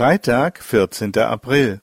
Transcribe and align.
Freitag, 0.00 0.62
14. 0.62 1.14
April. 1.18 1.82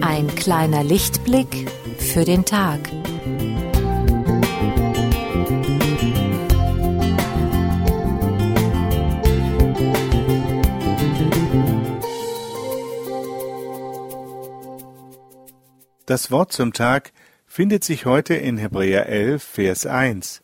Ein 0.00 0.28
kleiner 0.36 0.84
Lichtblick 0.84 1.68
für 1.98 2.24
den 2.24 2.44
Tag. 2.44 2.78
Das 16.10 16.32
Wort 16.32 16.52
zum 16.52 16.72
Tag 16.72 17.12
findet 17.46 17.84
sich 17.84 18.04
heute 18.04 18.34
in 18.34 18.58
Hebräer 18.58 19.06
11, 19.06 19.44
Vers 19.44 19.86
1. 19.86 20.42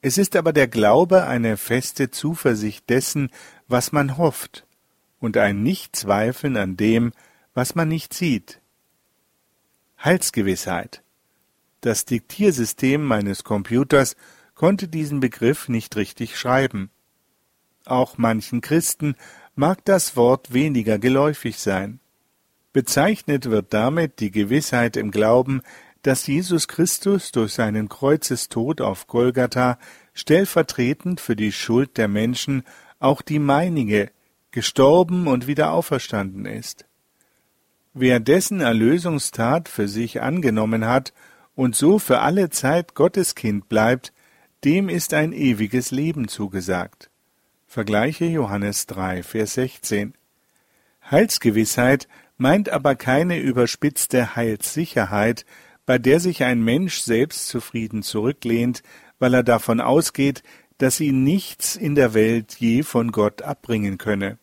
Es 0.00 0.16
ist 0.16 0.34
aber 0.34 0.54
der 0.54 0.66
Glaube 0.66 1.26
eine 1.26 1.58
feste 1.58 2.10
Zuversicht 2.10 2.88
dessen, 2.88 3.28
was 3.68 3.92
man 3.92 4.16
hofft, 4.16 4.66
und 5.20 5.36
ein 5.36 5.62
Nichtzweifeln 5.62 6.56
an 6.56 6.78
dem, 6.78 7.12
was 7.52 7.74
man 7.74 7.88
nicht 7.88 8.14
sieht. 8.14 8.62
Heilsgewissheit. 10.02 11.02
Das 11.82 12.06
Diktiersystem 12.06 13.04
meines 13.04 13.44
Computers 13.44 14.16
konnte 14.54 14.88
diesen 14.88 15.20
Begriff 15.20 15.68
nicht 15.68 15.96
richtig 15.96 16.38
schreiben. 16.38 16.88
Auch 17.84 18.16
manchen 18.16 18.62
Christen 18.62 19.16
mag 19.54 19.84
das 19.84 20.16
Wort 20.16 20.54
weniger 20.54 20.98
geläufig 20.98 21.58
sein. 21.58 22.00
Bezeichnet 22.72 23.50
wird 23.50 23.74
damit 23.74 24.20
die 24.20 24.30
Gewissheit 24.30 24.96
im 24.96 25.10
Glauben, 25.10 25.62
dass 26.02 26.26
Jesus 26.26 26.68
Christus 26.68 27.30
durch 27.30 27.52
seinen 27.52 27.88
Kreuzestod 27.88 28.80
auf 28.80 29.06
Golgatha 29.06 29.78
stellvertretend 30.14 31.20
für 31.20 31.36
die 31.36 31.52
Schuld 31.52 31.96
der 31.96 32.08
Menschen, 32.08 32.64
auch 32.98 33.22
die 33.22 33.38
meinige, 33.38 34.10
gestorben 34.50 35.26
und 35.26 35.46
wieder 35.46 35.72
auferstanden 35.72 36.44
ist. 36.44 36.86
Wer 37.94 38.20
dessen 38.20 38.60
Erlösungstat 38.60 39.68
für 39.68 39.86
sich 39.86 40.22
angenommen 40.22 40.86
hat 40.86 41.12
und 41.54 41.76
so 41.76 41.98
für 41.98 42.20
alle 42.20 42.50
Zeit 42.50 42.94
Gottes 42.94 43.34
Kind 43.34 43.68
bleibt, 43.68 44.12
dem 44.64 44.88
ist 44.88 45.14
ein 45.14 45.32
ewiges 45.32 45.90
Leben 45.90 46.28
zugesagt. 46.28 47.10
Vergleiche 47.66 48.26
Johannes 48.26 48.86
3, 48.86 49.22
Vers 49.22 49.54
16. 49.54 50.14
Heilsgewissheit 51.10 52.08
meint 52.36 52.68
aber 52.68 52.94
keine 52.94 53.38
überspitzte 53.38 54.36
Heilssicherheit, 54.36 55.44
bei 55.86 55.98
der 55.98 56.20
sich 56.20 56.44
ein 56.44 56.62
Mensch 56.62 57.00
selbstzufrieden 57.00 58.02
zurücklehnt, 58.02 58.82
weil 59.18 59.34
er 59.34 59.42
davon 59.42 59.80
ausgeht, 59.80 60.42
dass 60.78 61.00
ihn 61.00 61.22
nichts 61.22 61.76
in 61.76 61.94
der 61.94 62.14
Welt 62.14 62.56
je 62.58 62.82
von 62.82 63.12
Gott 63.12 63.42
abbringen 63.42 63.98
könne. 63.98 64.38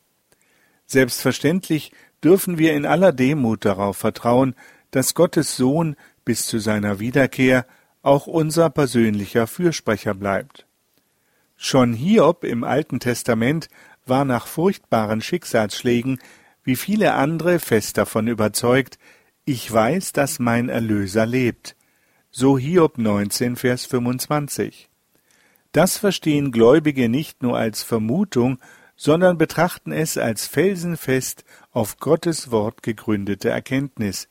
Selbstverständlich 0.86 1.92
dürfen 2.24 2.58
wir 2.58 2.74
in 2.74 2.86
aller 2.86 3.12
Demut 3.12 3.66
darauf 3.66 3.98
vertrauen, 3.98 4.56
dass 4.92 5.14
Gottes 5.14 5.56
Sohn 5.56 5.96
bis 6.26 6.46
zu 6.48 6.60
seiner 6.60 7.00
Wiederkehr 7.00 7.66
auch 8.02 8.28
unser 8.28 8.70
persönlicher 8.70 9.48
Fürsprecher 9.48 10.14
bleibt. 10.14 10.66
Schon 11.58 11.94
Hiob 11.94 12.44
im 12.44 12.64
Alten 12.64 13.00
Testament 13.00 13.68
war 14.06 14.26
nach 14.26 14.48
furchtbaren 14.48 15.22
Schicksalsschlägen 15.22 16.20
wie 16.70 16.76
viele 16.76 17.16
andere 17.16 17.58
fest 17.58 17.98
davon 17.98 18.28
überzeugt, 18.28 19.00
ich 19.44 19.74
weiß, 19.74 20.14
dass 20.14 20.38
mein 20.38 20.70
Erlöser 20.70 21.26
lebt. 21.26 21.76
So 22.30 22.60
Hiob 22.60 23.00
19, 23.00 23.56
Vers 23.56 23.88
25. 23.88 24.88
Das 25.72 25.98
verstehen 25.98 26.52
Gläubige 26.52 27.10
nicht 27.10 27.42
nur 27.42 27.58
als 27.58 27.82
Vermutung, 27.82 28.60
sondern 28.96 29.40
betrachten 29.40 29.92
es 29.92 30.20
als 30.20 30.46
felsenfest 30.46 31.44
auf 31.72 31.98
Gottes 31.98 32.52
Wort 32.52 32.84
gegründete 32.84 33.50
Erkenntnis. 33.50 34.30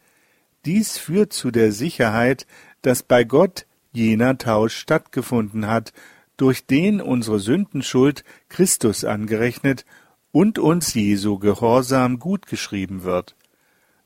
Dies 0.65 0.97
führt 0.97 1.33
zu 1.33 1.51
der 1.51 1.73
Sicherheit, 1.73 2.47
dass 2.83 3.03
bei 3.03 3.25
Gott 3.25 3.67
jener 3.91 4.39
Tausch 4.39 4.77
stattgefunden 4.77 5.67
hat, 5.67 5.93
durch 6.37 6.67
den 6.67 7.01
unsere 7.01 7.41
Sündenschuld 7.41 8.23
Christus 8.49 9.05
angerechnet 9.05 9.85
und 10.39 10.61
uns 10.61 10.95
Jesu 10.95 11.41
Gehorsam 11.41 12.21
gutgeschrieben 12.21 13.03
wird. 13.03 13.35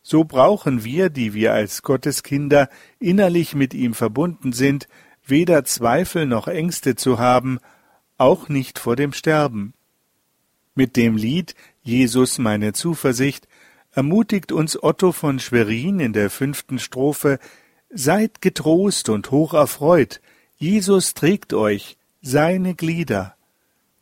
So 0.02 0.24
brauchen 0.24 0.82
wir, 0.82 1.10
die 1.10 1.34
wir 1.34 1.52
als 1.52 1.82
Gottes 1.82 2.22
Kinder 2.22 2.70
innerlich 2.98 3.54
mit 3.54 3.74
ihm 3.74 3.92
verbunden 3.92 4.54
sind, 4.54 4.88
weder 5.26 5.62
Zweifel 5.64 6.24
noch 6.24 6.48
Ängste 6.48 6.96
zu 6.96 7.18
haben, 7.18 7.58
auch 8.16 8.48
nicht 8.48 8.78
vor 8.78 8.96
dem 8.96 9.12
Sterben. 9.12 9.74
Mit 10.74 10.96
dem 10.96 11.18
Lied 11.18 11.54
Jesus 11.82 12.38
meine 12.38 12.72
Zuversicht 12.72 13.46
ermutigt 13.90 14.52
uns 14.52 14.82
Otto 14.82 15.12
von 15.12 15.38
Schwerin 15.38 16.00
in 16.00 16.14
der 16.14 16.30
fünften 16.30 16.78
Strophe 16.78 17.40
Seid 17.90 18.40
getrost 18.40 19.10
und 19.10 19.30
hoch 19.32 19.52
erfreut, 19.52 20.22
Jesus 20.56 21.12
trägt 21.12 21.52
euch, 21.52 21.98
seine 22.22 22.74
Glieder. 22.74 23.36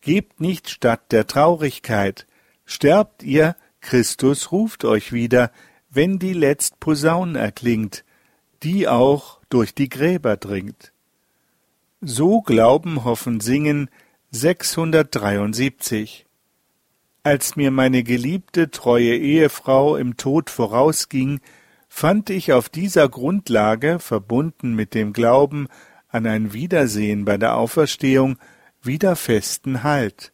Gebt 0.01 0.41
nicht 0.41 0.71
statt 0.71 1.13
der 1.13 1.27
Traurigkeit, 1.27 2.27
sterbt 2.65 3.23
ihr, 3.23 3.57
Christus 3.81 4.53
ruft 4.53 4.85
euch 4.85 5.13
wieder, 5.13 5.51
wenn 5.91 6.19
die 6.19 6.33
letzt 6.33 6.81
Posaun 6.81 7.35
erklingt, 7.35 8.05
die 8.63 8.89
auch 8.89 9.41
durch 9.49 9.75
die 9.75 9.89
Gräber 9.89 10.37
dringt. 10.37 10.93
So 12.01 12.41
Glauben, 12.41 13.05
Hoffen, 13.05 13.41
Singen 13.41 13.91
673. 14.31 16.27
Als 17.23 17.57
mir 17.57 17.71
meine 17.71 18.03
geliebte, 18.03 18.71
treue 18.71 19.15
Ehefrau 19.17 19.97
im 19.97 20.17
Tod 20.17 20.49
vorausging, 20.49 21.41
fand 21.89 22.31
ich 22.31 22.53
auf 22.55 22.71
dieser 22.71 23.09
Grundlage, 23.09 23.99
verbunden 23.99 24.75
mit 24.75 24.95
dem 24.95 25.13
Glauben 25.13 25.69
an 26.09 26.27
ein 26.27 26.53
Wiedersehen 26.55 27.25
bei 27.27 27.37
der 27.37 27.57
Auferstehung, 27.57 28.39
wieder 28.83 29.17
festen 29.17 29.83
Halt. 29.83 30.33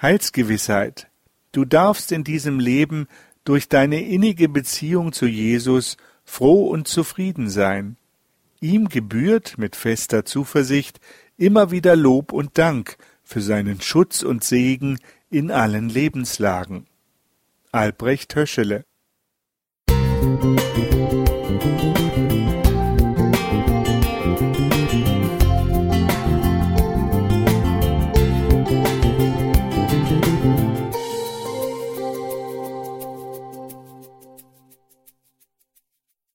Heilsgewissheit. 0.00 1.08
Du 1.52 1.64
darfst 1.64 2.12
in 2.12 2.24
diesem 2.24 2.60
Leben 2.60 3.08
durch 3.44 3.68
deine 3.68 4.02
innige 4.02 4.48
Beziehung 4.48 5.12
zu 5.12 5.26
Jesus 5.26 5.96
froh 6.24 6.68
und 6.68 6.86
zufrieden 6.86 7.48
sein. 7.48 7.96
Ihm 8.60 8.88
gebührt 8.88 9.58
mit 9.58 9.76
fester 9.76 10.24
Zuversicht 10.24 11.00
immer 11.36 11.70
wieder 11.70 11.96
Lob 11.96 12.32
und 12.32 12.58
Dank 12.58 12.96
für 13.24 13.40
seinen 13.40 13.80
Schutz 13.80 14.22
und 14.22 14.44
Segen 14.44 14.98
in 15.30 15.50
allen 15.50 15.88
Lebenslagen. 15.88 16.86
Albrecht 17.72 18.34
Höschele 18.34 18.84